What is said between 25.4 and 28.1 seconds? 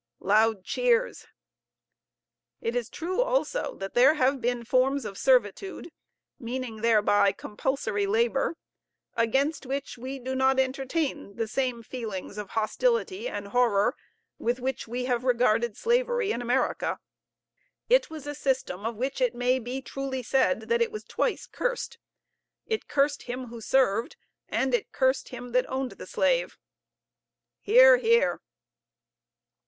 that owned the slave. (Hear,